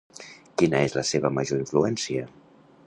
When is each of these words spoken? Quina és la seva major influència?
Quina 0.61 0.79
és 0.87 0.95
la 0.99 1.03
seva 1.11 1.31
major 1.37 1.63
influència? 1.65 2.29